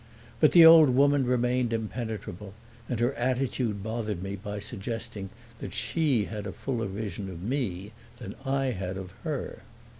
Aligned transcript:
But 0.39 0.53
the 0.53 0.65
old 0.65 0.89
woman 0.89 1.27
remained 1.27 1.71
impenetrable 1.73 2.55
and 2.89 2.99
her 2.99 3.13
attitude 3.13 3.83
bothered 3.83 4.23
me 4.23 4.35
by 4.35 4.57
suggesting 4.57 5.29
that 5.59 5.75
she 5.75 6.25
had 6.25 6.47
a 6.47 6.51
fuller 6.53 6.87
vision 6.87 7.29
of 7.29 7.43
me 7.43 7.91
than 8.17 8.33
I 8.43 8.71
had 8.71 8.97
of 8.97 9.11
her. 9.23 9.61